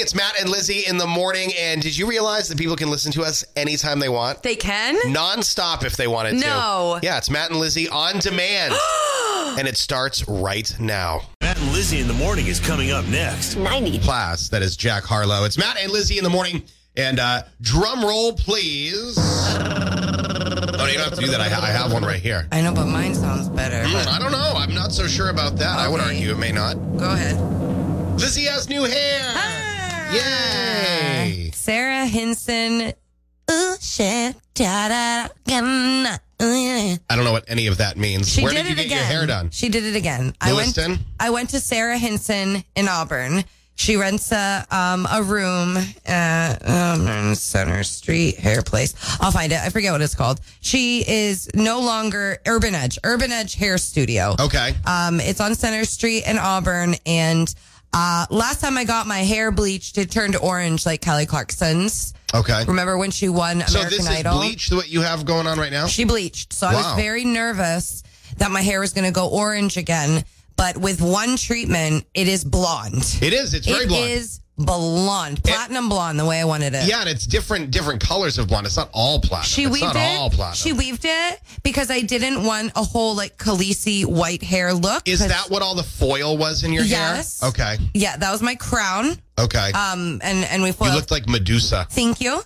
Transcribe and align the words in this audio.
It's 0.00 0.14
Matt 0.14 0.40
and 0.40 0.48
Lizzie 0.48 0.86
in 0.86 0.96
the 0.96 1.06
morning. 1.06 1.50
And 1.58 1.82
did 1.82 1.96
you 1.96 2.06
realize 2.08 2.48
that 2.48 2.56
people 2.56 2.74
can 2.74 2.88
listen 2.90 3.12
to 3.12 3.22
us 3.22 3.44
anytime 3.54 3.98
they 4.00 4.08
want? 4.08 4.42
They 4.42 4.56
can? 4.56 4.96
Non-stop 5.12 5.84
if 5.84 5.96
they 5.96 6.06
wanted 6.06 6.38
to. 6.40 6.46
No. 6.46 6.98
Yeah, 7.02 7.18
it's 7.18 7.28
Matt 7.28 7.50
and 7.50 7.60
Lizzie 7.60 7.86
on 7.88 8.18
demand. 8.18 8.72
and 9.58 9.68
it 9.68 9.76
starts 9.76 10.26
right 10.26 10.74
now. 10.80 11.20
Matt 11.42 11.58
and 11.58 11.70
Lizzie 11.72 12.00
in 12.00 12.08
the 12.08 12.14
morning 12.14 12.46
is 12.46 12.58
coming 12.60 12.90
up 12.92 13.06
next. 13.08 13.56
90. 13.56 13.98
Class, 13.98 14.48
that 14.48 14.62
is 14.62 14.74
Jack 14.74 15.04
Harlow. 15.04 15.44
It's 15.44 15.58
Matt 15.58 15.76
and 15.78 15.92
Lizzie 15.92 16.16
in 16.16 16.24
the 16.24 16.30
morning. 16.30 16.62
And 16.96 17.20
uh, 17.20 17.42
drum 17.60 18.02
roll, 18.02 18.32
please. 18.32 19.16
Oh, 19.18 20.86
you 20.86 20.94
don't 20.94 21.04
have 21.04 21.14
to 21.14 21.20
do 21.20 21.26
that. 21.30 21.40
I, 21.42 21.48
ha- 21.50 21.60
I 21.62 21.70
have 21.70 21.92
one 21.92 22.04
right 22.04 22.20
here. 22.20 22.48
I 22.50 22.62
know, 22.62 22.72
but 22.72 22.86
mine 22.86 23.14
sounds 23.14 23.50
better. 23.50 23.84
Hmm, 23.86 24.08
I 24.08 24.18
don't 24.18 24.32
know. 24.32 24.54
I'm 24.56 24.74
not 24.74 24.92
so 24.92 25.06
sure 25.06 25.28
about 25.28 25.56
that. 25.56 25.78
I 25.78 25.88
would 25.88 26.00
Okay. 26.00 26.14
argue 26.14 26.32
it 26.32 26.38
may 26.38 26.52
not. 26.52 26.74
Go 26.96 27.10
ahead. 27.10 27.38
Lizzie 28.18 28.44
has 28.44 28.68
new 28.68 28.84
hair. 28.84 29.59
Yay. 30.12 31.50
Sarah 31.52 32.06
Hinson. 32.06 32.92
I 37.10 37.16
don't 37.16 37.24
know 37.24 37.32
what 37.32 37.44
any 37.48 37.66
of 37.66 37.78
that 37.78 37.96
means. 37.96 38.28
She 38.28 38.42
Where 38.42 38.52
did, 38.52 38.64
did 38.64 38.66
you 38.66 38.72
it 38.72 38.76
get 38.76 38.86
again. 38.86 38.98
your 38.98 39.06
hair 39.06 39.26
done? 39.26 39.50
She 39.50 39.68
did 39.68 39.84
it 39.84 39.96
again. 39.96 40.34
I 40.40 40.52
went. 40.52 40.78
I 41.18 41.30
went 41.30 41.50
to 41.50 41.60
Sarah 41.60 41.98
Hinson 41.98 42.64
in 42.76 42.88
Auburn. 42.88 43.44
She 43.74 43.96
rents 43.96 44.30
a 44.30 44.66
um, 44.70 45.06
a 45.10 45.22
room 45.22 45.78
at 46.04 46.56
um, 46.68 47.34
Center 47.34 47.82
Street 47.82 48.36
Hair 48.38 48.62
Place. 48.62 48.94
I'll 49.20 49.30
find 49.30 49.52
it. 49.52 49.58
I 49.58 49.70
forget 49.70 49.92
what 49.92 50.02
it's 50.02 50.14
called. 50.14 50.40
She 50.60 51.02
is 51.08 51.48
no 51.54 51.80
longer 51.80 52.38
Urban 52.46 52.74
Edge. 52.74 52.98
Urban 53.04 53.32
Edge 53.32 53.54
Hair 53.54 53.78
Studio. 53.78 54.36
Okay. 54.38 54.74
Um, 54.84 55.18
it's 55.20 55.40
on 55.40 55.54
Center 55.54 55.84
Street 55.84 56.24
in 56.26 56.38
Auburn. 56.38 56.94
And 57.06 57.52
uh, 57.92 58.26
last 58.30 58.60
time 58.60 58.76
I 58.78 58.84
got 58.84 59.06
my 59.06 59.18
hair 59.18 59.50
bleached, 59.50 59.98
it 59.98 60.10
turned 60.10 60.36
orange 60.36 60.86
like 60.86 61.00
Kelly 61.00 61.26
Clarkson's. 61.26 62.14
Okay. 62.32 62.64
Remember 62.66 62.96
when 62.96 63.10
she 63.10 63.28
won 63.28 63.56
American 63.62 63.68
So 63.72 63.84
this 63.88 64.06
Idol? 64.08 64.40
is 64.40 64.46
bleach, 64.48 64.70
what 64.70 64.88
you 64.88 65.00
have 65.00 65.24
going 65.24 65.46
on 65.46 65.58
right 65.58 65.72
now? 65.72 65.86
She 65.86 66.04
bleached. 66.04 66.52
So 66.52 66.66
I 66.68 66.74
was 66.74 66.94
very 66.94 67.24
nervous 67.24 68.02
that 68.36 68.50
my 68.52 68.62
hair 68.62 68.78
was 68.80 68.92
going 68.92 69.06
to 69.06 69.10
go 69.12 69.28
orange 69.28 69.76
again. 69.76 70.24
But 70.60 70.76
with 70.76 71.00
one 71.00 71.36
treatment, 71.36 72.04
it 72.12 72.28
is 72.28 72.44
blonde. 72.44 73.02
It 73.22 73.32
is. 73.32 73.54
It's 73.54 73.66
very 73.66 73.84
It 73.84 73.88
blonde. 73.88 74.10
is 74.10 74.40
blonde, 74.58 75.42
platinum 75.42 75.88
blonde, 75.88 76.18
the 76.20 76.26
way 76.26 76.38
I 76.38 76.44
wanted 76.44 76.74
it. 76.74 76.86
Yeah, 76.86 77.00
and 77.00 77.08
it's 77.08 77.26
different 77.26 77.70
different 77.70 78.02
colors 78.02 78.36
of 78.36 78.48
blonde. 78.48 78.66
It's 78.66 78.76
not 78.76 78.90
all 78.92 79.18
platinum. 79.20 79.48
She 79.48 79.62
it's 79.62 79.72
weaved 79.72 79.84
not 79.86 79.96
it. 79.96 80.18
all 80.18 80.28
platinum. 80.28 80.56
She 80.56 80.74
weaved 80.74 81.06
it 81.06 81.40
because 81.62 81.90
I 81.90 82.02
didn't 82.02 82.44
want 82.44 82.72
a 82.76 82.82
whole 82.84 83.14
like 83.14 83.38
Khaleesi 83.38 84.04
white 84.04 84.42
hair 84.42 84.74
look. 84.74 85.08
Is 85.08 85.20
that 85.26 85.48
what 85.48 85.62
all 85.62 85.74
the 85.74 85.82
foil 85.82 86.36
was 86.36 86.62
in 86.62 86.74
your 86.74 86.84
Yes. 86.84 87.40
hair? 87.40 87.48
Okay. 87.48 87.78
Yeah, 87.94 88.18
that 88.18 88.30
was 88.30 88.42
my 88.42 88.54
crown. 88.54 89.16
Okay. 89.38 89.72
Um, 89.72 90.20
and 90.22 90.44
and 90.44 90.62
we 90.62 90.68
you 90.78 90.92
looked 90.94 91.10
like 91.10 91.26
Medusa. 91.26 91.86
Thank 91.90 92.20
you. 92.20 92.42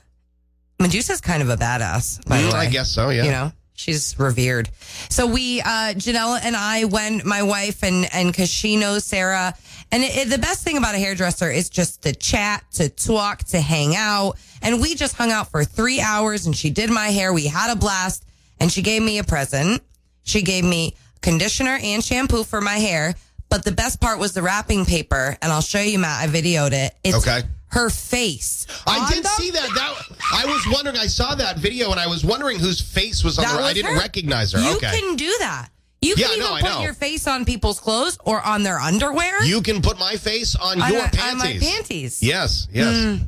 Medusa's 0.79 1.21
kind 1.21 1.43
of 1.43 1.49
a 1.51 1.57
badass, 1.57 2.25
by 2.29 2.39
Mm, 2.39 2.49
the 2.51 2.55
way. 2.55 2.61
I 2.61 2.67
guess 2.71 2.91
so, 2.91 3.11
yeah. 3.11 3.25
You 3.25 3.31
know, 3.33 3.53
she's 3.75 4.19
revered. 4.19 4.71
So 5.11 5.27
we, 5.27 5.61
uh, 5.61 5.95
Janelle 5.95 6.39
and 6.43 6.57
I 6.57 6.85
went, 6.85 7.25
my 7.25 7.43
wife, 7.43 7.83
and 7.83 8.09
and 8.13 8.31
because 8.31 8.51
she 8.51 8.77
knows 8.77 9.05
Sarah. 9.05 9.55
And 9.93 10.03
it, 10.03 10.17
it- 10.17 10.31
the 10.31 10.39
best 10.39 10.63
thing 10.65 10.77
about 10.77 10.95
a 10.95 10.99
hairdresser 10.99 11.51
is 11.51 11.69
just 11.69 12.03
to 12.03 12.15
chat, 12.15 12.65
to 12.75 12.89
talk, 12.89 13.45
to 13.45 13.61
hang 13.61 13.95
out. 13.97 14.37
And 14.63 14.81
we 14.81 14.95
just 14.95 15.15
hung 15.15 15.31
out 15.31 15.51
for 15.51 15.65
three 15.65 16.01
hours, 16.01 16.47
and 16.47 16.57
she 16.57 16.71
did 16.71 16.91
my 16.91 17.09
hair. 17.09 17.33
We 17.33 17.47
had 17.47 17.71
a 17.71 17.77
blast, 17.77 18.25
and 18.59 18.73
she 18.73 18.81
gave 18.83 19.03
me 19.03 19.19
a 19.19 19.25
present. 19.25 19.83
She 20.23 20.41
gave 20.43 20.65
me 20.65 20.97
conditioner 21.21 21.79
and 21.83 22.03
shampoo 22.03 22.45
for 22.45 22.61
my 22.61 22.77
hair. 22.79 23.15
But 23.51 23.65
the 23.65 23.73
best 23.73 24.01
part 24.01 24.19
was 24.19 24.33
the 24.33 24.43
wrapping 24.43 24.85
paper, 24.87 25.37
and 25.43 25.53
I'll 25.53 25.61
show 25.61 25.81
you, 25.81 25.99
Matt. 25.99 26.23
I 26.29 26.33
videoed 26.33 26.73
it. 26.73 26.95
It's 27.05 27.17
Okay. 27.19 27.43
Her 27.75 27.91
face. 27.91 28.67
I 28.87 29.11
did 29.13 29.27
see 29.27 29.51
that. 29.51 29.69
That 29.75 29.95
I 30.33 30.47
was 30.47 30.67
wondering. 30.73 30.97
I 30.97 31.07
saw 31.07 31.35
that 31.35 31.59
video, 31.59 31.91
and 31.91 32.01
I 32.01 32.07
was 32.07 32.25
wondering 32.25 32.59
whose 32.59 32.81
face 32.81 33.23
was 33.25 33.39
on 33.39 33.45
That 33.45 33.57
the. 33.59 33.63
I 33.65 33.73
didn't 33.73 33.93
her. 33.95 33.99
recognize 34.01 34.53
her. 34.53 34.61
You 34.61 34.77
okay. 34.77 34.99
can 34.99 35.17
do 35.17 35.33
that. 35.41 35.69
You 36.01 36.15
Yeah, 36.17 36.27
can 36.29 36.37
even 36.39 36.53
I 36.53 36.61
put 36.61 36.83
your 36.83 36.95
face 36.95 37.27
on 37.27 37.45
people's 37.45 37.81
clothes 37.81 38.19
or 38.25 38.41
on 38.43 38.63
their 38.63 38.79
underwear. 38.79 39.43
You 39.45 39.63
can 39.63 39.81
put 39.83 39.99
my 39.99 40.17
face 40.17 40.55
on 40.55 40.81
on, 40.83 40.93
your 40.93 41.03
on 41.03 41.09
panties. 41.11 41.61
my 41.63 41.67
panties. 41.67 42.23
Yes. 42.23 42.69
Yes. 42.73 43.19
Hmm. 43.21 43.25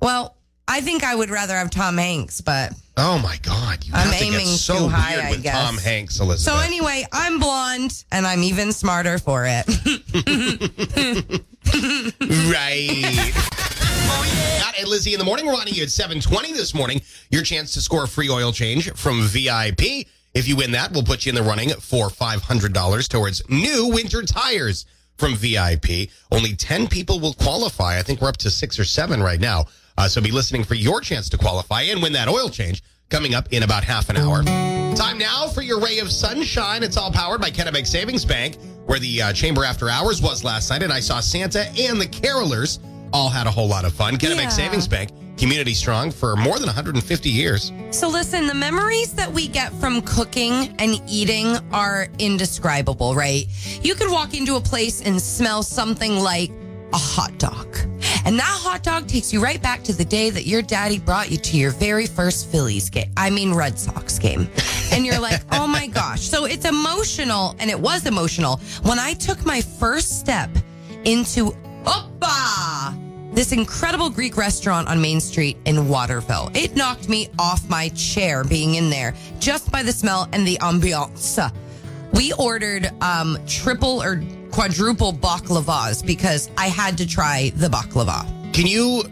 Well, 0.00 0.36
I 0.68 0.80
think 0.80 1.04
I 1.04 1.14
would 1.14 1.30
rather 1.30 1.54
have 1.54 1.70
Tom 1.70 1.96
Hanks, 1.96 2.40
but 2.40 2.72
Oh 2.98 3.18
my 3.18 3.36
God! 3.42 3.84
You 3.84 3.92
I'm 3.94 4.08
have 4.08 4.18
to 4.18 4.24
get 4.24 4.32
aiming 4.32 4.46
so 4.46 4.78
too 4.78 4.88
high, 4.88 5.14
weird 5.16 5.24
I 5.26 5.30
with 5.30 5.42
guess. 5.44 5.54
Tom 5.54 5.76
Hanks, 5.78 6.18
Elizabeth. 6.18 6.40
so 6.54 6.60
anyway, 6.64 7.06
I'm 7.12 7.38
blonde 7.38 8.04
and 8.10 8.26
I'm 8.26 8.42
even 8.42 8.72
smarter 8.72 9.18
for 9.18 9.46
it. 9.48 9.66
Right. 12.48 13.32
And 14.86 14.92
Lizzie 14.92 15.14
in 15.14 15.18
the 15.18 15.24
morning. 15.24 15.46
We're 15.46 15.54
on 15.54 15.66
you 15.66 15.82
at 15.82 15.90
720 15.90 16.52
this 16.52 16.72
morning. 16.72 17.02
Your 17.28 17.42
chance 17.42 17.72
to 17.72 17.80
score 17.80 18.04
a 18.04 18.08
free 18.08 18.30
oil 18.30 18.52
change 18.52 18.88
from 18.92 19.22
VIP. 19.22 20.06
If 20.32 20.46
you 20.46 20.54
win 20.54 20.70
that, 20.72 20.92
we'll 20.92 21.02
put 21.02 21.26
you 21.26 21.30
in 21.30 21.34
the 21.34 21.42
running 21.42 21.70
for 21.70 22.06
$500 22.06 23.08
towards 23.08 23.50
new 23.50 23.88
winter 23.88 24.22
tires 24.22 24.86
from 25.16 25.34
VIP. 25.34 26.08
Only 26.30 26.54
10 26.54 26.86
people 26.86 27.18
will 27.18 27.32
qualify. 27.32 27.98
I 27.98 28.02
think 28.02 28.20
we're 28.20 28.28
up 28.28 28.36
to 28.36 28.50
six 28.50 28.78
or 28.78 28.84
seven 28.84 29.20
right 29.20 29.40
now. 29.40 29.64
Uh, 29.98 30.06
so 30.06 30.20
be 30.20 30.30
listening 30.30 30.62
for 30.62 30.74
your 30.76 31.00
chance 31.00 31.28
to 31.30 31.36
qualify 31.36 31.82
and 31.82 32.00
win 32.00 32.12
that 32.12 32.28
oil 32.28 32.48
change 32.48 32.84
coming 33.08 33.34
up 33.34 33.52
in 33.52 33.64
about 33.64 33.82
half 33.82 34.08
an 34.08 34.16
hour. 34.16 34.44
Time 34.94 35.18
now 35.18 35.48
for 35.48 35.62
your 35.62 35.80
ray 35.80 35.98
of 35.98 36.12
sunshine. 36.12 36.84
It's 36.84 36.96
all 36.96 37.10
powered 37.10 37.40
by 37.40 37.50
Kennebec 37.50 37.88
Savings 37.88 38.24
Bank, 38.24 38.56
where 38.86 39.00
the 39.00 39.20
uh, 39.20 39.32
Chamber 39.32 39.64
After 39.64 39.88
Hours 39.88 40.22
was 40.22 40.44
last 40.44 40.70
night, 40.70 40.84
and 40.84 40.92
I 40.92 41.00
saw 41.00 41.18
Santa 41.18 41.68
and 41.76 42.00
the 42.00 42.06
Carolers 42.06 42.78
all 43.16 43.28
had 43.30 43.46
a 43.46 43.50
whole 43.50 43.66
lot 43.66 43.86
of 43.86 43.94
fun. 43.94 44.16
Kennebec 44.18 44.42
Yeah. 44.42 44.48
Savings 44.50 44.86
Bank, 44.86 45.10
community 45.38 45.72
strong 45.72 46.10
for 46.10 46.36
more 46.36 46.58
than 46.58 46.66
150 46.66 47.30
years. 47.30 47.72
so 47.90 48.08
listen, 48.08 48.46
the 48.46 48.54
memories 48.54 49.14
that 49.14 49.32
we 49.32 49.48
get 49.48 49.72
from 49.80 50.02
cooking 50.02 50.74
and 50.78 51.00
eating 51.08 51.56
are 51.72 52.08
indescribable, 52.18 53.14
right? 53.14 53.46
You 53.82 53.94
could 53.94 54.10
walk 54.10 54.34
into 54.34 54.56
a 54.56 54.60
place 54.60 55.00
and 55.00 55.20
smell 55.20 55.62
something 55.62 56.18
like 56.20 56.50
a 56.92 56.98
hot 56.98 57.38
dog. 57.38 57.74
And 58.26 58.38
that 58.38 58.44
hot 58.66 58.82
dog 58.82 59.06
takes 59.08 59.32
you 59.32 59.42
right 59.42 59.60
back 59.62 59.82
to 59.84 59.92
the 59.94 60.04
day 60.04 60.28
that 60.30 60.46
your 60.46 60.60
daddy 60.60 60.98
brought 60.98 61.30
you 61.30 61.38
to 61.38 61.56
your 61.56 61.70
very 61.70 62.06
first 62.06 62.50
Phillies 62.50 62.90
game. 62.90 63.10
I 63.16 63.30
mean, 63.30 63.54
Red 63.54 63.78
Sox 63.78 64.18
game. 64.18 64.48
And 64.92 65.06
you're 65.06 65.18
like, 65.18 65.40
oh 65.52 65.66
my 65.66 65.86
gosh. 65.86 66.20
So 66.20 66.44
it's 66.44 66.66
emotional, 66.66 67.56
and 67.60 67.70
it 67.70 67.80
was 67.80 68.04
emotional 68.06 68.60
when 68.82 68.98
I 68.98 69.14
took 69.14 69.44
my 69.46 69.60
first 69.62 70.20
step 70.20 70.50
into 71.04 71.52
Opa, 71.84 72.65
this 73.36 73.52
incredible 73.52 74.08
Greek 74.08 74.38
restaurant 74.38 74.88
on 74.88 74.98
Main 75.00 75.20
Street 75.20 75.58
in 75.66 75.88
Waterville. 75.88 76.50
It 76.54 76.74
knocked 76.74 77.10
me 77.10 77.28
off 77.38 77.68
my 77.68 77.90
chair 77.90 78.42
being 78.42 78.76
in 78.76 78.88
there 78.88 79.14
just 79.38 79.70
by 79.70 79.82
the 79.82 79.92
smell 79.92 80.26
and 80.32 80.46
the 80.46 80.56
ambiance. 80.62 81.38
We 82.14 82.32
ordered 82.38 82.90
um, 83.02 83.36
triple 83.46 84.02
or 84.02 84.24
quadruple 84.50 85.12
baklavas 85.12 86.04
because 86.04 86.50
I 86.56 86.68
had 86.68 86.96
to 86.96 87.06
try 87.06 87.52
the 87.56 87.68
baklava. 87.68 88.24
Can 88.54 88.66
you 88.66 89.04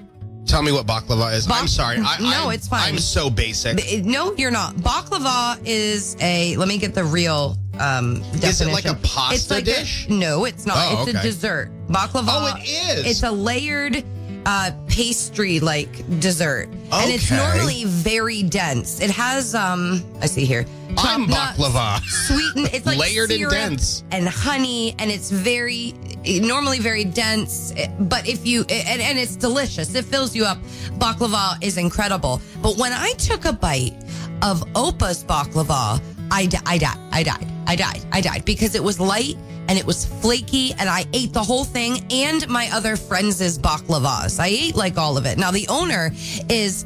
tell 0.46 0.62
me 0.62 0.72
what 0.72 0.86
baklava 0.86 1.34
is? 1.34 1.46
Bak- 1.46 1.60
I'm 1.60 1.68
sorry. 1.68 1.98
I, 2.00 2.16
No, 2.20 2.44
I'm- 2.44 2.52
it's 2.52 2.66
fine. 2.66 2.94
I'm 2.94 2.98
so 2.98 3.28
basic. 3.28 4.06
No, 4.06 4.34
you're 4.36 4.50
not. 4.50 4.74
Baklava 4.76 5.60
is 5.66 6.16
a. 6.20 6.56
Let 6.56 6.66
me 6.68 6.78
get 6.78 6.94
the 6.94 7.04
real 7.04 7.58
um, 7.78 8.20
definition. 8.20 8.48
Is 8.48 8.60
it 8.62 8.68
like 8.72 8.86
a 8.86 8.94
pasta 9.02 9.54
like 9.54 9.64
dish? 9.66 10.06
A, 10.08 10.12
no, 10.14 10.46
it's 10.46 10.64
not. 10.64 10.76
Oh, 10.78 11.04
it's 11.06 11.18
a 11.18 11.22
dessert. 11.22 11.70
Baklava. 11.88 12.24
Oh, 12.28 12.54
it 12.58 12.62
is. 12.66 13.06
It's 13.06 13.22
a 13.22 13.30
layered 13.30 14.02
uh, 14.46 14.70
pastry 14.88 15.60
like 15.60 15.90
dessert, 16.20 16.68
and 16.92 17.10
it's 17.12 17.30
normally 17.30 17.84
very 17.84 18.42
dense. 18.42 19.00
It 19.00 19.10
has. 19.10 19.54
um 19.54 20.02
I 20.20 20.26
see 20.26 20.44
here. 20.44 20.66
I'm 20.96 21.26
baklava. 21.26 22.00
Sweetened. 22.04 22.70
It's 22.72 22.86
like 22.86 22.98
Layered 22.98 23.30
and 23.32 23.50
dense. 23.50 24.04
and 24.12 24.28
honey, 24.28 24.94
and 24.98 25.10
it's 25.10 25.30
very 25.30 25.94
normally 26.24 26.78
very 26.78 27.04
dense. 27.04 27.72
But 27.98 28.28
if 28.28 28.46
you 28.46 28.60
and, 28.68 29.00
and 29.02 29.18
it's 29.18 29.34
delicious, 29.36 29.94
it 29.94 30.04
fills 30.04 30.34
you 30.36 30.44
up. 30.44 30.58
Baklava 30.98 31.62
is 31.62 31.78
incredible. 31.78 32.40
But 32.62 32.76
when 32.76 32.92
I 32.92 33.12
took 33.12 33.44
a 33.44 33.52
bite 33.52 33.94
of 34.42 34.62
Opa's 34.76 35.24
baklava, 35.24 36.00
I, 36.30 36.46
di- 36.46 36.60
I 36.66 36.78
died. 36.78 36.98
I 37.12 37.22
died. 37.22 37.46
I 37.66 37.76
died. 37.76 38.04
I 38.12 38.20
died 38.20 38.44
because 38.44 38.74
it 38.74 38.82
was 38.82 39.00
light 39.00 39.36
and 39.68 39.78
it 39.78 39.84
was 39.84 40.04
flaky, 40.04 40.72
and 40.78 40.88
I 40.88 41.04
ate 41.12 41.32
the 41.32 41.42
whole 41.42 41.64
thing 41.64 42.04
and 42.10 42.46
my 42.48 42.68
other 42.72 42.96
friends' 42.96 43.58
baklavas. 43.58 44.38
I 44.38 44.48
ate 44.48 44.76
like 44.76 44.98
all 44.98 45.16
of 45.16 45.26
it. 45.26 45.38
Now 45.38 45.50
the 45.50 45.66
owner 45.68 46.10
is. 46.48 46.84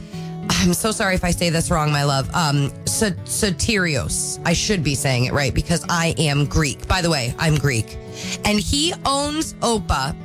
I'm 0.51 0.73
so 0.73 0.93
sorry 0.93 1.15
if 1.15 1.25
I 1.25 1.31
say 1.31 1.51
this 1.51 1.71
wrong, 1.71 1.93
my 1.93 2.05
love. 2.05 2.35
Um, 2.35 2.71
Soterios. 2.87 4.41
I 4.47 4.55
should 4.55 4.83
be 4.83 4.95
saying 4.95 5.27
it 5.27 5.35
right 5.35 5.53
because 5.53 5.85
I 5.91 6.15
am 6.17 6.47
Greek. 6.47 6.89
By 6.89 7.03
the 7.03 7.11
way, 7.11 7.35
I'm 7.39 7.57
Greek. 7.57 7.99
And 8.47 8.59
he 8.59 8.95
owns 9.05 9.53
Opa. 9.55 10.17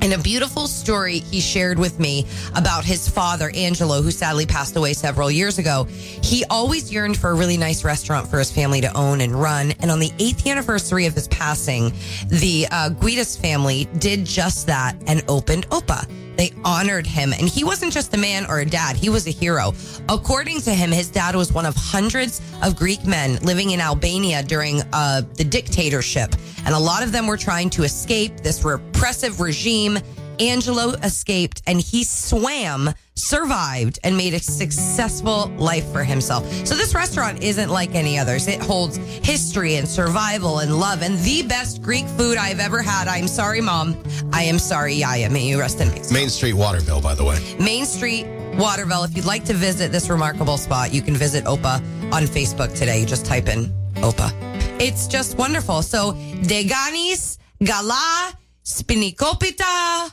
And 0.00 0.12
a 0.12 0.18
beautiful 0.18 0.66
story 0.66 1.18
he 1.18 1.40
shared 1.40 1.78
with 1.78 1.98
me 2.00 2.26
about 2.54 2.84
his 2.84 3.08
father, 3.08 3.50
Angelo, 3.54 4.02
who 4.02 4.10
sadly 4.10 4.46
passed 4.46 4.76
away 4.76 4.92
several 4.92 5.30
years 5.30 5.58
ago. 5.58 5.84
He 5.84 6.44
always 6.50 6.92
yearned 6.92 7.16
for 7.16 7.30
a 7.30 7.34
really 7.34 7.56
nice 7.56 7.84
restaurant 7.84 8.28
for 8.28 8.38
his 8.38 8.50
family 8.50 8.80
to 8.80 8.96
own 8.96 9.20
and 9.20 9.34
run. 9.34 9.72
And 9.80 9.90
on 9.90 9.98
the 9.98 10.12
eighth 10.18 10.46
anniversary 10.46 11.06
of 11.06 11.14
his 11.14 11.28
passing, 11.28 11.92
the 12.28 12.66
uh, 12.70 12.90
Guidas 12.90 13.38
family 13.38 13.88
did 13.98 14.24
just 14.24 14.66
that 14.66 14.96
and 15.06 15.22
opened 15.28 15.68
Opa. 15.70 16.08
They 16.42 16.52
honored 16.64 17.06
him, 17.06 17.32
and 17.32 17.48
he 17.48 17.62
wasn't 17.62 17.92
just 17.92 18.12
a 18.14 18.18
man 18.18 18.46
or 18.46 18.58
a 18.58 18.66
dad, 18.66 18.96
he 18.96 19.08
was 19.08 19.28
a 19.28 19.30
hero. 19.30 19.74
According 20.08 20.60
to 20.62 20.74
him, 20.74 20.90
his 20.90 21.08
dad 21.08 21.36
was 21.36 21.52
one 21.52 21.64
of 21.66 21.76
hundreds 21.76 22.40
of 22.62 22.74
Greek 22.74 23.06
men 23.06 23.36
living 23.44 23.70
in 23.70 23.80
Albania 23.80 24.42
during 24.42 24.82
uh, 24.92 25.22
the 25.34 25.44
dictatorship, 25.44 26.34
and 26.64 26.74
a 26.74 26.78
lot 26.80 27.04
of 27.04 27.12
them 27.12 27.28
were 27.28 27.36
trying 27.36 27.70
to 27.70 27.84
escape 27.84 28.38
this 28.38 28.64
repressive 28.64 29.38
regime. 29.38 30.00
Angelo 30.40 30.90
escaped 31.02 31.62
and 31.66 31.80
he 31.80 32.04
swam, 32.04 32.90
survived, 33.14 33.98
and 34.04 34.16
made 34.16 34.34
a 34.34 34.38
successful 34.38 35.48
life 35.56 35.90
for 35.92 36.04
himself. 36.04 36.50
So, 36.66 36.74
this 36.74 36.94
restaurant 36.94 37.42
isn't 37.42 37.70
like 37.70 37.94
any 37.94 38.18
others. 38.18 38.48
It 38.48 38.60
holds 38.60 38.96
history 38.96 39.76
and 39.76 39.88
survival 39.88 40.60
and 40.60 40.78
love 40.78 41.02
and 41.02 41.18
the 41.20 41.42
best 41.42 41.82
Greek 41.82 42.06
food 42.06 42.36
I've 42.36 42.60
ever 42.60 42.82
had. 42.82 43.08
I'm 43.08 43.28
sorry, 43.28 43.60
Mom. 43.60 43.96
I 44.32 44.42
am 44.42 44.58
sorry, 44.58 44.94
Yaya. 44.94 45.30
May 45.30 45.46
you 45.46 45.60
rest 45.60 45.80
in 45.80 45.90
peace. 45.90 46.12
Main 46.12 46.28
Street 46.28 46.54
Waterville, 46.54 47.00
by 47.00 47.14
the 47.14 47.24
way. 47.24 47.38
Main 47.58 47.84
Street, 47.84 48.26
Waterville. 48.54 49.04
If 49.04 49.16
you'd 49.16 49.24
like 49.24 49.44
to 49.44 49.54
visit 49.54 49.92
this 49.92 50.08
remarkable 50.10 50.56
spot, 50.56 50.92
you 50.92 51.02
can 51.02 51.14
visit 51.14 51.44
Opa 51.44 51.76
on 52.12 52.24
Facebook 52.24 52.74
today. 52.76 53.00
You 53.00 53.06
just 53.06 53.24
type 53.26 53.48
in 53.48 53.66
Opa. 53.96 54.32
It's 54.80 55.06
just 55.06 55.38
wonderful. 55.38 55.82
So, 55.82 56.12
Deganis, 56.42 57.38
Gala, 57.62 58.32
Spinikopita, 58.64 60.12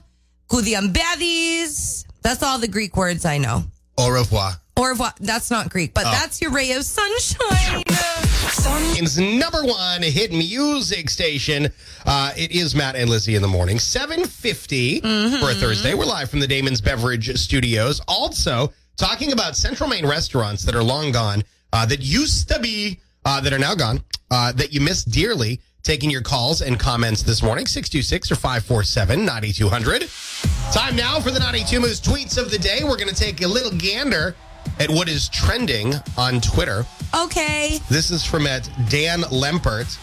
Kudiambadis. 0.49 2.05
That's 2.21 2.43
all 2.43 2.59
the 2.59 2.67
Greek 2.67 2.97
words 2.97 3.25
I 3.25 3.37
know. 3.37 3.63
Au 3.97 4.09
revoir. 4.09 4.53
Au 4.77 4.83
revoir. 4.83 5.13
That's 5.19 5.51
not 5.51 5.69
Greek, 5.69 5.93
but 5.93 6.03
that's 6.03 6.41
your 6.41 6.51
ray 6.51 6.71
of 6.71 6.83
sunshine. 6.83 7.83
It's 9.01 9.17
number 9.17 9.63
one 9.63 10.01
hit 10.01 10.31
music 10.31 11.09
station. 11.09 11.67
Uh, 12.05 12.31
it 12.37 12.51
is 12.51 12.75
Matt 12.75 12.95
and 12.95 13.09
Lizzie 13.09 13.35
in 13.35 13.41
the 13.41 13.47
morning. 13.47 13.77
750 13.77 15.01
for 15.01 15.51
a 15.51 15.53
Thursday. 15.53 15.93
We're 15.93 16.05
live 16.05 16.29
from 16.29 16.39
the 16.39 16.47
Damon's 16.47 16.81
Beverage 16.81 17.37
Studios. 17.37 18.01
Also, 18.07 18.73
talking 18.97 19.31
about 19.33 19.55
Central 19.55 19.89
Maine 19.89 20.05
restaurants 20.05 20.63
that 20.63 20.75
are 20.75 20.83
long 20.83 21.11
gone, 21.11 21.43
uh, 21.73 21.85
that 21.85 22.01
used 22.01 22.47
to 22.49 22.59
be, 22.59 22.99
uh, 23.25 23.39
that 23.41 23.53
are 23.53 23.59
now 23.59 23.75
gone, 23.75 24.01
uh, 24.31 24.51
that 24.53 24.73
you 24.73 24.81
miss 24.81 25.03
dearly. 25.03 25.61
Taking 25.81 26.09
your 26.11 26.21
calls 26.21 26.61
and 26.61 26.77
comments 26.77 27.23
this 27.23 27.41
morning, 27.41 27.65
626 27.65 28.31
or 28.31 28.35
547 28.35 29.25
9200. 29.25 30.03
Time 30.71 30.95
now 30.95 31.19
for 31.19 31.31
the 31.31 31.39
92 31.39 31.79
Moose 31.79 31.99
tweets 31.99 32.37
of 32.37 32.51
the 32.51 32.57
day. 32.57 32.79
We're 32.83 32.97
going 32.97 33.09
to 33.09 33.15
take 33.15 33.41
a 33.41 33.47
little 33.47 33.71
gander 33.71 34.35
at 34.79 34.89
what 34.89 35.09
is 35.09 35.27
trending 35.29 35.93
on 36.17 36.39
Twitter. 36.41 36.85
Okay. 37.15 37.79
This 37.89 38.11
is 38.11 38.23
from 38.23 38.47
at 38.47 38.69
Dan 38.89 39.21
Lempert. 39.23 39.97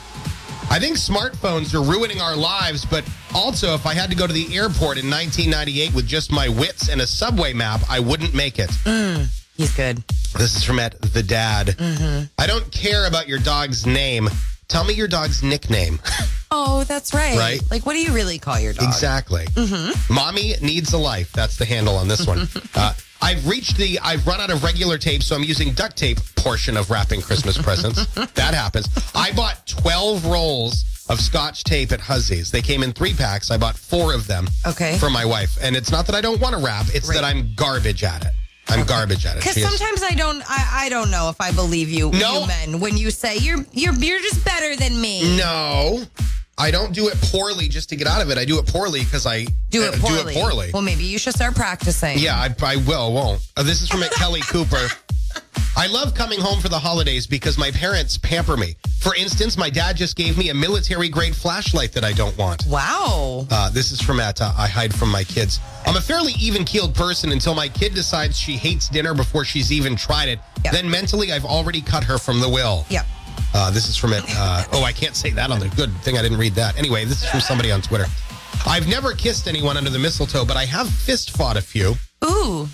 I 0.69 0.81
think 0.81 0.97
smartphones 0.97 1.73
are 1.75 1.83
ruining 1.83 2.21
our 2.21 2.35
lives, 2.35 2.85
but 2.85 3.09
also 3.33 3.75
if 3.75 3.87
I 3.87 3.95
had 3.95 4.11
to 4.11 4.17
go 4.17 4.27
to 4.27 4.33
the 4.33 4.57
airport 4.57 4.99
in 4.99 5.09
1998 5.09 5.95
with 5.95 6.07
just 6.07 6.33
my 6.33 6.49
wits 6.49 6.89
and 6.89 7.01
a 7.01 7.07
subway 7.07 7.53
map, 7.53 7.81
I 7.89 8.01
wouldn't 8.01 8.35
make 8.35 8.59
it. 8.59 8.71
Mm, 8.85 9.29
he's 9.57 9.75
good. 9.75 10.03
This 10.37 10.57
is 10.57 10.65
from 10.65 10.81
at 10.81 11.01
the 11.01 11.23
dad. 11.23 11.69
Mm-hmm. 11.69 12.25
I 12.39 12.47
don't 12.49 12.71
care 12.73 13.07
about 13.07 13.29
your 13.29 13.39
dog's 13.39 13.87
name. 13.87 14.29
Tell 14.67 14.85
me 14.85 14.95
your 14.95 15.09
dog's 15.09 15.43
nickname. 15.43 16.01
Oh, 16.51 16.85
that's 16.85 17.13
right. 17.13 17.37
Right. 17.37 17.61
Like, 17.71 17.85
what 17.87 17.95
do 17.95 18.01
you 18.01 18.13
really 18.13 18.39
call 18.39 18.59
your 18.59 18.73
dog? 18.73 18.85
Exactly. 18.89 19.45
Mm-hmm. 19.47 20.15
Mommy 20.15 20.55
needs 20.63 20.93
a 20.93 20.99
life. 20.99 21.33
That's 21.33 21.57
the 21.57 21.65
handle 21.65 21.97
on 21.97 22.09
this 22.09 22.27
one. 22.27 22.47
uh, 22.75 22.95
I've 23.21 23.47
reached 23.49 23.77
the, 23.77 23.99
I've 24.03 24.27
run 24.27 24.41
out 24.41 24.51
of 24.51 24.63
regular 24.63 24.99
tape, 24.99 25.23
so 25.23 25.35
I'm 25.35 25.43
using 25.43 25.73
duct 25.73 25.97
tape 25.97 26.19
portion 26.37 26.77
of 26.77 26.91
wrapping 26.91 27.23
Christmas 27.23 27.57
presents. 27.61 28.05
that 28.15 28.55
happens. 28.55 28.89
I 29.15 29.33
bought 29.33 29.67
12 29.67 30.27
rolls 30.27 30.85
of 31.09 31.21
scotch 31.21 31.65
tape 31.65 31.93
at 31.93 32.01
Hussey's. 32.01 32.51
They 32.51 32.63
came 32.63 32.83
in 32.83 32.93
three 32.93 33.15
packs. 33.15 33.51
I 33.51 33.57
bought 33.57 33.77
four 33.77 34.13
of 34.15 34.27
them 34.27 34.47
Okay. 34.67 34.99
for 34.99 35.09
my 35.11 35.25
wife. 35.25 35.57
And 35.63 35.75
it's 35.77 35.91
not 35.91 36.07
that 36.07 36.15
I 36.15 36.21
don't 36.21 36.41
want 36.41 36.55
to 36.57 36.61
wrap, 36.65 36.87
it's 36.95 37.09
that 37.13 37.25
I'm 37.25 37.55
garbage 37.55 38.05
at 38.05 38.25
it. 38.25 38.33
I'm 38.69 38.85
garbage 38.85 39.25
at 39.25 39.37
it. 39.37 39.45
Because 39.45 39.63
sometimes 39.63 40.03
I 40.03 40.15
don't, 40.17 40.43
I, 40.49 40.87
I 40.87 40.89
don't 40.89 41.11
know 41.13 41.29
if 41.31 41.41
I 41.41 41.53
believe 41.53 41.89
you, 41.89 42.11
No. 42.11 42.41
you 42.41 42.47
men, 42.49 42.81
when 42.81 42.97
you 42.97 43.13
say 43.13 43.37
you're, 43.37 43.65
you're, 43.73 43.95
you're 43.95 44.21
just 44.21 44.45
better 44.45 44.75
than 44.77 45.01
me. 45.01 45.37
no. 45.39 46.03
I 46.59 46.71
don't 46.71 46.93
do 46.95 47.09
it 47.09 47.21
poorly 47.21 47.69
just 47.69 47.91
to 47.91 47.97
get 47.97 48.07
out 48.07 48.23
of 48.23 48.31
it. 48.31 48.39
I 48.39 48.45
do 48.47 48.59
it 48.59 48.67
poorly 48.67 49.01
because 49.01 49.27
I 49.27 49.47
Do 49.69 49.83
uh, 49.83 49.89
it 49.89 50.01
poorly. 50.01 50.23
Do 50.23 50.29
it 50.29 50.43
poorly. 50.43 50.71
Well, 50.73 50.83
maybe 50.83 51.05
you 51.05 51.19
should 51.19 51.35
start 51.35 51.55
practicing. 51.55 52.19
Yeah, 52.19 52.35
I, 52.35 52.55
I 52.63 52.77
will, 52.77 53.13
won't. 53.13 53.47
Uh, 53.57 53.63
this 53.63 53.83
is 53.83 53.89
from 53.89 54.01
Kelly 54.17 54.41
Cooper. 54.41 54.89
I 55.77 55.89
love 55.89 56.15
coming 56.15 56.41
home 56.41 56.61
for 56.61 56.71
the 56.71 56.79
holidays 56.79 57.27
because 57.27 57.59
my 57.59 57.71
parents 57.71 58.17
pamper 58.17 58.57
me. 58.57 58.77
For 59.01 59.15
instance, 59.15 59.59
my 59.59 59.69
dad 59.69 59.95
just 59.95 60.17
gave 60.17 60.39
me 60.39 60.49
a 60.49 60.55
military 60.55 61.11
grade 61.11 61.37
flashlight 61.37 61.93
that 61.93 62.03
I 62.03 62.13
don't 62.13 62.37
want. 62.39 62.65
Wow. 62.67 63.47
Uh, 63.51 63.69
this 63.69 63.93
is 63.93 64.01
from 64.01 64.19
at 64.19 64.41
uh, 64.41 64.55
I 64.57 64.67
hide 64.69 64.95
from 64.95 65.11
my 65.13 65.23
kids. 65.25 65.61
I'm 65.85 65.97
a 65.97 66.01
fairly 66.01 66.33
even 66.41 66.65
keeled 66.65 66.95
person 66.95 67.33
until 67.33 67.55
my 67.55 67.69
kid 67.69 67.95
decides 67.95 68.39
she 68.39 68.53
hates 68.53 68.89
dinner 68.89 69.13
before 69.13 69.45
she's 69.45 69.71
even 69.71 69.95
tried 69.95 70.31
it. 70.31 70.39
Yep. 70.65 70.73
Then 70.73 70.91
mentally, 70.91 71.33
I've 71.33 71.45
already 71.45 71.83
cut 71.83 72.05
her 72.05 72.17
from 72.17 72.41
the 72.41 72.49
will. 72.49 72.87
Yep. 72.89 73.05
Uh, 73.55 73.71
this 73.71 73.89
is 73.89 73.97
from 73.97 74.13
it. 74.13 74.25
Uh, 74.29 74.65
oh, 74.73 74.83
I 74.83 74.93
can't 74.93 75.17
say 75.17 75.31
that 75.31 75.51
on 75.51 75.61
the 75.61 75.69
good 75.71 75.93
thing. 76.03 76.19
I 76.19 76.23
didn't 76.23 76.39
read 76.39 76.55
that. 76.55 76.79
Anyway, 76.79 77.05
this 77.05 77.23
is 77.23 77.31
from 77.31 77.41
somebody 77.41 77.71
on 77.71 77.81
Twitter. 77.83 78.07
I've 78.67 78.89
never 78.89 79.13
kissed 79.13 79.49
anyone 79.49 79.77
under 79.77 79.91
the 79.91 79.99
mistletoe, 79.99 80.45
but 80.45 80.57
I 80.57 80.65
have 80.65 80.89
fist 80.89 81.37
fought 81.37 81.57
a 81.57 81.63
few. 81.63 81.95
Ooh. 82.25 82.69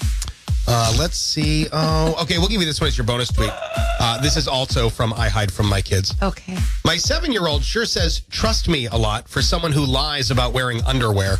Uh, 0.66 0.94
let's 0.98 1.18
see. 1.18 1.66
Oh, 1.72 2.16
okay. 2.22 2.38
We'll 2.38 2.48
give 2.48 2.60
you 2.60 2.66
this 2.66 2.80
one 2.80 2.88
It's 2.88 2.96
your 2.96 3.06
bonus 3.06 3.32
tweet. 3.32 3.50
Uh, 3.52 4.20
this 4.20 4.36
is 4.36 4.46
also 4.46 4.88
from 4.88 5.12
I 5.14 5.28
Hide 5.28 5.52
From 5.52 5.68
My 5.68 5.82
Kids. 5.82 6.14
Okay. 6.22 6.56
My 6.84 6.96
seven 6.96 7.32
year 7.32 7.46
old 7.46 7.62
sure 7.62 7.84
says, 7.84 8.20
trust 8.30 8.68
me 8.68 8.86
a 8.86 8.96
lot 8.96 9.28
for 9.28 9.42
someone 9.42 9.72
who 9.72 9.84
lies 9.84 10.30
about 10.30 10.52
wearing 10.52 10.82
underwear. 10.84 11.36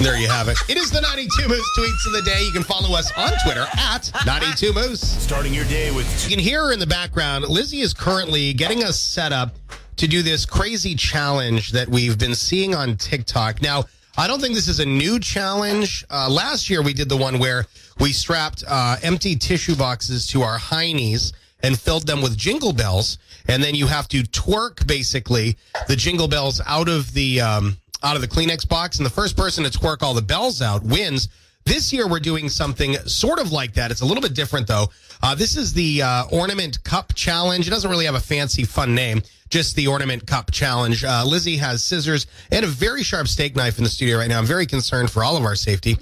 There 0.00 0.16
you 0.16 0.28
have 0.28 0.48
it. 0.48 0.56
It 0.66 0.78
is 0.78 0.90
the 0.90 1.02
92 1.02 1.46
Moose 1.46 1.70
tweets 1.78 2.06
of 2.06 2.12
the 2.14 2.22
day. 2.22 2.42
You 2.42 2.52
can 2.52 2.62
follow 2.62 2.96
us 2.96 3.12
on 3.18 3.32
Twitter 3.44 3.66
at 3.76 4.10
92 4.24 4.72
Moose. 4.72 4.98
Starting 5.02 5.52
your 5.52 5.66
day 5.66 5.90
with 5.90 6.24
You 6.24 6.34
can 6.34 6.42
hear 6.42 6.64
her 6.64 6.72
in 6.72 6.78
the 6.78 6.86
background. 6.86 7.44
Lizzie 7.46 7.82
is 7.82 7.92
currently 7.92 8.54
getting 8.54 8.82
us 8.82 8.98
set 8.98 9.30
up 9.30 9.56
to 9.96 10.08
do 10.08 10.22
this 10.22 10.46
crazy 10.46 10.94
challenge 10.94 11.72
that 11.72 11.86
we've 11.86 12.18
been 12.18 12.34
seeing 12.34 12.74
on 12.74 12.96
TikTok. 12.96 13.60
Now, 13.60 13.84
I 14.16 14.26
don't 14.26 14.40
think 14.40 14.54
this 14.54 14.68
is 14.68 14.80
a 14.80 14.86
new 14.86 15.20
challenge. 15.20 16.02
Uh, 16.08 16.30
last 16.30 16.70
year, 16.70 16.80
we 16.80 16.94
did 16.94 17.10
the 17.10 17.18
one 17.18 17.38
where 17.38 17.66
we 17.98 18.14
strapped 18.14 18.64
uh, 18.66 18.96
empty 19.02 19.36
tissue 19.36 19.76
boxes 19.76 20.26
to 20.28 20.40
our 20.40 20.56
high 20.56 20.92
knees 20.92 21.34
and 21.62 21.78
filled 21.78 22.06
them 22.06 22.22
with 22.22 22.38
jingle 22.38 22.72
bells, 22.72 23.18
and 23.48 23.62
then 23.62 23.74
you 23.74 23.86
have 23.86 24.08
to 24.08 24.22
twerk 24.22 24.86
basically 24.86 25.58
the 25.88 25.96
jingle 25.96 26.26
bells 26.26 26.62
out 26.66 26.88
of 26.88 27.12
the 27.12 27.42
um, 27.42 27.76
out 28.02 28.16
of 28.16 28.22
the 28.22 28.28
Kleenex 28.28 28.68
box, 28.68 28.98
and 28.98 29.06
the 29.06 29.10
first 29.10 29.36
person 29.36 29.64
to 29.64 29.70
twerk 29.70 30.02
all 30.02 30.14
the 30.14 30.22
bells 30.22 30.62
out 30.62 30.82
wins. 30.82 31.28
This 31.66 31.92
year, 31.92 32.08
we're 32.08 32.20
doing 32.20 32.48
something 32.48 32.94
sort 33.06 33.38
of 33.38 33.52
like 33.52 33.74
that. 33.74 33.90
It's 33.90 34.00
a 34.00 34.06
little 34.06 34.22
bit 34.22 34.34
different, 34.34 34.66
though. 34.66 34.88
Uh, 35.22 35.34
this 35.34 35.56
is 35.56 35.74
the 35.74 36.02
uh, 36.02 36.24
Ornament 36.32 36.82
Cup 36.84 37.14
Challenge. 37.14 37.66
It 37.66 37.70
doesn't 37.70 37.90
really 37.90 38.06
have 38.06 38.14
a 38.14 38.20
fancy, 38.20 38.64
fun 38.64 38.94
name, 38.94 39.22
just 39.50 39.76
the 39.76 39.86
Ornament 39.86 40.26
Cup 40.26 40.50
Challenge. 40.50 41.04
Uh, 41.04 41.24
Lizzie 41.26 41.58
has 41.58 41.84
scissors 41.84 42.26
and 42.50 42.64
a 42.64 42.68
very 42.68 43.02
sharp 43.02 43.28
steak 43.28 43.54
knife 43.54 43.76
in 43.76 43.84
the 43.84 43.90
studio 43.90 44.16
right 44.16 44.28
now. 44.28 44.38
I'm 44.38 44.46
very 44.46 44.66
concerned 44.66 45.10
for 45.10 45.22
all 45.22 45.36
of 45.36 45.44
our 45.44 45.54
safety. 45.54 45.98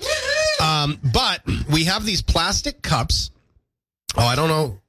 Um, 0.62 0.98
but 1.12 1.42
we 1.70 1.84
have 1.84 2.04
these 2.04 2.22
plastic 2.22 2.80
cups. 2.80 3.32
Oh, 4.16 4.24
I 4.24 4.36
don't 4.36 4.48
know. 4.48 4.80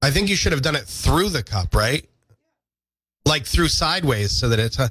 I 0.00 0.10
think 0.10 0.30
you 0.30 0.36
should 0.36 0.52
have 0.52 0.62
done 0.62 0.76
it 0.76 0.84
through 0.84 1.28
the 1.28 1.42
cup, 1.42 1.74
right? 1.74 2.08
Like 3.26 3.44
through 3.44 3.68
sideways 3.68 4.32
so 4.32 4.48
that 4.48 4.58
it's. 4.58 4.80
Uh, 4.80 4.84
a 4.84 4.90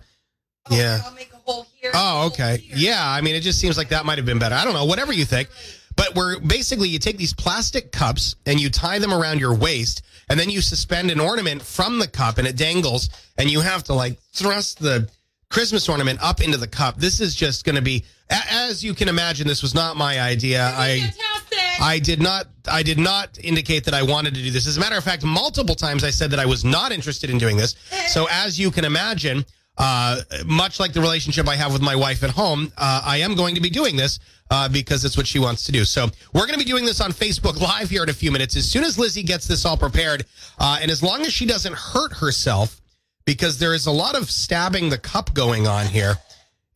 hole 1.45 1.67
here. 1.79 1.91
Oh, 1.93 2.27
okay. 2.27 2.63
Yeah, 2.65 3.01
I 3.03 3.21
mean, 3.21 3.35
it 3.35 3.41
just 3.41 3.59
seems 3.59 3.77
like 3.77 3.89
that 3.89 4.05
might 4.05 4.17
have 4.17 4.25
been 4.25 4.39
better. 4.39 4.55
I 4.55 4.63
don't 4.63 4.73
know, 4.73 4.85
whatever 4.85 5.13
you 5.13 5.25
think. 5.25 5.49
But 5.95 6.15
we're 6.15 6.39
basically, 6.39 6.87
you 6.87 6.99
take 6.99 7.17
these 7.17 7.33
plastic 7.33 7.91
cups 7.91 8.35
and 8.45 8.59
you 8.59 8.69
tie 8.69 8.99
them 8.99 9.13
around 9.13 9.39
your 9.39 9.53
waist, 9.53 10.03
and 10.29 10.39
then 10.39 10.49
you 10.49 10.61
suspend 10.61 11.11
an 11.11 11.19
ornament 11.19 11.61
from 11.61 11.99
the 11.99 12.07
cup 12.07 12.37
and 12.37 12.47
it 12.47 12.55
dangles, 12.55 13.09
and 13.37 13.49
you 13.49 13.59
have 13.59 13.83
to 13.85 13.93
like 13.93 14.17
thrust 14.33 14.79
the 14.79 15.09
Christmas 15.49 15.89
ornament 15.89 16.19
up 16.23 16.41
into 16.41 16.57
the 16.57 16.67
cup. 16.67 16.97
This 16.97 17.19
is 17.19 17.35
just 17.35 17.65
going 17.65 17.75
to 17.75 17.81
be, 17.81 18.05
as 18.29 18.83
you 18.83 18.93
can 18.93 19.09
imagine, 19.09 19.47
this 19.47 19.61
was 19.61 19.75
not 19.75 19.97
my 19.97 20.19
idea. 20.19 20.73
I. 20.75 20.99
Fantastic. 20.99 21.81
I 21.81 21.99
did 21.99 22.21
not. 22.21 22.47
I 22.71 22.83
did 22.83 22.99
not 22.99 23.37
indicate 23.43 23.83
that 23.85 23.93
I 23.93 24.03
wanted 24.03 24.33
to 24.35 24.41
do 24.41 24.51
this. 24.51 24.67
As 24.67 24.77
a 24.77 24.79
matter 24.79 24.95
of 24.95 25.03
fact, 25.03 25.23
multiple 25.23 25.75
times 25.75 26.03
I 26.03 26.11
said 26.11 26.31
that 26.31 26.39
I 26.39 26.45
was 26.45 26.63
not 26.63 26.91
interested 26.91 27.29
in 27.29 27.37
doing 27.37 27.57
this. 27.57 27.75
So, 28.11 28.27
as 28.29 28.59
you 28.59 28.71
can 28.71 28.83
imagine, 28.83 29.45
uh, 29.81 30.21
much 30.45 30.79
like 30.79 30.93
the 30.93 31.01
relationship 31.01 31.47
I 31.49 31.55
have 31.55 31.73
with 31.73 31.81
my 31.81 31.95
wife 31.95 32.23
at 32.23 32.29
home, 32.29 32.71
uh, 32.77 33.01
I 33.03 33.17
am 33.17 33.35
going 33.35 33.55
to 33.55 33.61
be 33.61 33.69
doing 33.69 33.95
this 33.95 34.19
uh, 34.51 34.69
because 34.69 35.03
it's 35.03 35.17
what 35.17 35.25
she 35.25 35.39
wants 35.39 35.65
to 35.65 35.71
do. 35.71 35.85
So, 35.85 36.07
we're 36.33 36.45
going 36.45 36.59
to 36.59 36.63
be 36.63 36.69
doing 36.69 36.85
this 36.85 37.01
on 37.01 37.11
Facebook 37.11 37.59
Live 37.59 37.89
here 37.89 38.03
in 38.03 38.09
a 38.09 38.13
few 38.13 38.31
minutes. 38.31 38.55
As 38.55 38.69
soon 38.69 38.83
as 38.83 38.99
Lizzie 38.99 39.23
gets 39.23 39.47
this 39.47 39.65
all 39.65 39.77
prepared, 39.77 40.25
uh, 40.59 40.77
and 40.81 40.91
as 40.91 41.01
long 41.01 41.21
as 41.21 41.33
she 41.33 41.47
doesn't 41.47 41.75
hurt 41.75 42.13
herself, 42.13 42.79
because 43.25 43.57
there 43.57 43.73
is 43.73 43.87
a 43.87 43.91
lot 43.91 44.15
of 44.15 44.29
stabbing 44.29 44.89
the 44.89 44.97
cup 44.97 45.33
going 45.33 45.67
on 45.67 45.87
here. 45.87 46.15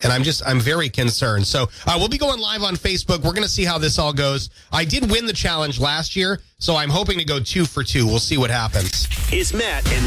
And 0.02 0.12
I'm 0.12 0.24
just, 0.24 0.46
I'm 0.46 0.60
very 0.60 0.90
concerned. 0.90 1.48
So 1.48 1.64
uh, 1.88 1.96
we'll 1.98 2.10
be 2.10 2.18
going 2.18 2.40
live 2.40 2.64
on 2.64 2.76
Facebook. 2.76 3.24
We're 3.24 3.32
going 3.32 3.44
to 3.44 3.50
see 3.50 3.64
how 3.64 3.78
this 3.78 3.98
all 3.98 4.12
goes. 4.12 4.50
I 4.72 4.84
did 4.84 5.10
win 5.10 5.26
the 5.26 5.34
challenge 5.34 5.80
last 5.80 6.18
year, 6.18 6.42
so 6.60 6.76
I'm 6.76 6.90
hoping 6.90 7.18
to 7.18 7.24
go 7.24 7.40
two 7.40 7.66
for 7.66 7.82
two. 7.82 8.06
We'll 8.06 8.20
see 8.20 8.38
what 8.38 8.50
happens. 8.50 9.08
is 9.32 9.54
Matt 9.54 9.90
and 9.94 10.04